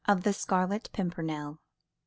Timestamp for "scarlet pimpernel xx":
0.33-1.57